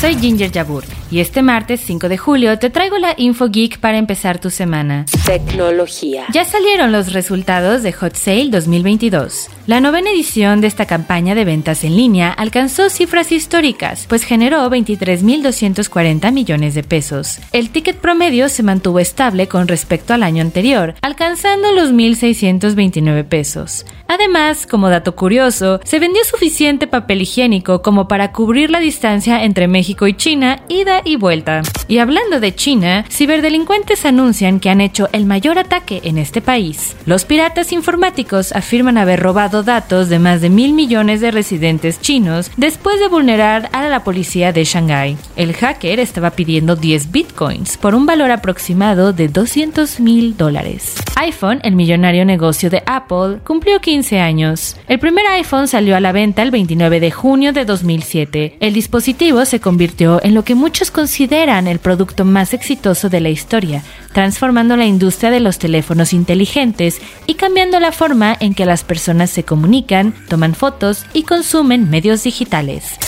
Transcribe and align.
Soy 0.00 0.14
Ginger 0.14 0.52
Yabur 0.52 0.84
y 1.10 1.18
este 1.18 1.42
martes 1.42 1.80
5 1.84 2.08
de 2.08 2.16
julio 2.16 2.56
te 2.60 2.70
traigo 2.70 2.98
la 2.98 3.14
Info 3.16 3.48
Geek 3.48 3.80
para 3.80 3.98
empezar 3.98 4.38
tu 4.38 4.48
semana. 4.48 5.06
Tecnología. 5.26 6.24
Ya 6.32 6.44
salieron 6.44 6.92
los 6.92 7.12
resultados 7.12 7.82
de 7.82 7.92
Hot 7.92 8.14
Sale 8.14 8.50
2022. 8.50 9.48
La 9.66 9.80
novena 9.80 10.10
edición 10.10 10.60
de 10.60 10.68
esta 10.68 10.86
campaña 10.86 11.34
de 11.34 11.44
ventas 11.44 11.82
en 11.82 11.96
línea 11.96 12.30
alcanzó 12.30 12.90
cifras 12.90 13.32
históricas, 13.32 14.06
pues 14.08 14.22
generó 14.22 14.70
23.240 14.70 16.30
millones 16.32 16.74
de 16.74 16.84
pesos. 16.84 17.40
El 17.52 17.70
ticket 17.70 17.96
promedio 17.96 18.48
se 18.48 18.62
mantuvo 18.62 19.00
estable 19.00 19.48
con 19.48 19.66
respecto 19.66 20.14
al 20.14 20.22
año 20.22 20.42
anterior, 20.42 20.94
alcanzando 21.02 21.72
los 21.72 21.90
1.629 21.90 23.24
pesos. 23.24 23.84
Además, 24.10 24.66
como 24.66 24.88
dato 24.88 25.14
curioso, 25.14 25.80
se 25.84 25.98
vendió 25.98 26.24
suficiente 26.24 26.86
papel 26.86 27.20
higiénico 27.20 27.82
como 27.82 28.08
para 28.08 28.32
cubrir 28.32 28.70
la 28.70 28.80
distancia 28.80 29.44
entre 29.44 29.68
México 29.68 30.06
y 30.06 30.14
China, 30.14 30.62
ida 30.68 31.02
y 31.04 31.16
vuelta. 31.16 31.60
Y 31.88 31.98
hablando 31.98 32.40
de 32.40 32.54
China, 32.54 33.04
ciberdelincuentes 33.10 34.06
anuncian 34.06 34.60
que 34.60 34.70
han 34.70 34.80
hecho 34.80 35.10
el 35.12 35.26
mayor 35.26 35.58
ataque 35.58 36.00
en 36.04 36.16
este 36.16 36.40
país. 36.40 36.96
Los 37.04 37.26
piratas 37.26 37.70
informáticos 37.70 38.52
afirman 38.52 38.96
haber 38.96 39.20
robado 39.20 39.62
datos 39.62 40.08
de 40.08 40.18
más 40.18 40.40
de 40.40 40.48
mil 40.48 40.72
millones 40.72 41.20
de 41.20 41.30
residentes 41.30 42.00
chinos 42.00 42.50
después 42.56 42.98
de 43.00 43.08
vulnerar 43.08 43.68
a 43.72 43.90
la 43.90 44.04
policía 44.04 44.52
de 44.52 44.64
Shanghái. 44.64 45.18
El 45.36 45.52
hacker 45.52 46.00
estaba 46.00 46.30
pidiendo 46.30 46.76
10 46.76 47.12
bitcoins 47.12 47.76
por 47.76 47.94
un 47.94 48.06
valor 48.06 48.30
aproximado 48.30 49.12
de 49.12 49.28
200 49.28 50.00
mil 50.00 50.34
dólares. 50.34 50.94
iPhone, 51.18 51.60
el 51.64 51.74
millonario 51.74 52.24
negocio 52.24 52.70
de 52.70 52.82
Apple, 52.86 53.40
cumplió 53.44 53.80
15 53.80 54.20
años. 54.20 54.76
El 54.86 55.00
primer 55.00 55.26
iPhone 55.26 55.66
salió 55.66 55.96
a 55.96 56.00
la 56.00 56.12
venta 56.12 56.42
el 56.42 56.52
29 56.52 57.00
de 57.00 57.10
junio 57.10 57.52
de 57.52 57.64
2007. 57.64 58.56
El 58.60 58.72
dispositivo 58.72 59.44
se 59.44 59.60
convirtió 59.60 60.20
en 60.22 60.34
lo 60.34 60.44
que 60.44 60.54
muchos 60.54 60.90
consideran 60.92 61.66
el 61.66 61.80
producto 61.80 62.24
más 62.24 62.54
exitoso 62.54 63.08
de 63.08 63.20
la 63.20 63.30
historia, 63.30 63.82
transformando 64.12 64.76
la 64.76 64.86
industria 64.86 65.30
de 65.30 65.40
los 65.40 65.58
teléfonos 65.58 66.12
inteligentes 66.12 67.00
y 67.26 67.34
cambiando 67.34 67.80
la 67.80 67.90
forma 67.90 68.36
en 68.38 68.54
que 68.54 68.64
las 68.64 68.84
personas 68.84 69.30
se 69.30 69.42
comunican, 69.42 70.14
toman 70.28 70.54
fotos 70.54 71.04
y 71.12 71.24
consumen 71.24 71.90
medios 71.90 72.22
digitales. 72.22 73.07